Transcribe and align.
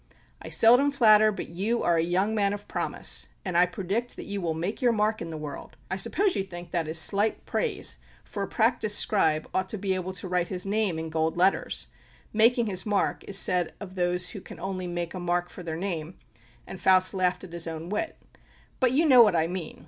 "I 0.41 0.49
seldom 0.49 0.89
flatter, 0.89 1.31
but 1.31 1.47
you 1.47 1.83
are 1.83 1.95
a 1.97 2.01
young 2.03 2.33
man 2.33 2.53
of 2.53 2.67
promise; 2.67 3.27
and 3.45 3.55
I 3.55 3.67
predict 3.67 4.15
that 4.15 4.23
you 4.25 4.41
will 4.41 4.55
make 4.55 4.81
your 4.81 4.91
mark 4.91 5.21
in 5.21 5.29
the 5.29 5.37
world! 5.37 5.77
I 5.91 5.95
suppose 5.97 6.35
you 6.35 6.43
think 6.43 6.71
that 6.71 6.87
is 6.87 6.97
slight 6.97 7.45
praise, 7.45 7.97
for 8.23 8.41
a 8.41 8.47
practiced 8.47 8.97
scribe 8.97 9.47
ought 9.53 9.69
to 9.69 9.77
be 9.77 9.93
able 9.93 10.13
to 10.13 10.27
write 10.27 10.47
his 10.47 10.65
name 10.65 10.97
in 10.97 11.11
gold 11.11 11.37
letters, 11.37 11.85
making 12.33 12.65
his 12.65 12.83
mark 12.83 13.23
is 13.25 13.37
said 13.37 13.75
of 13.79 13.93
those 13.93 14.29
who 14.29 14.41
can 14.41 14.59
only 14.59 14.87
make 14.87 15.13
a 15.13 15.19
mark 15.19 15.51
for 15.51 15.61
their 15.61 15.75
name;" 15.77 16.17
and 16.65 16.81
Faust 16.81 17.13
laughed 17.13 17.43
at 17.43 17.53
his 17.53 17.67
own 17.67 17.89
wit. 17.89 18.15
"But 18.79 18.93
you 18.93 19.05
know 19.05 19.21
what 19.21 19.35
I 19.35 19.45
mean. 19.45 19.79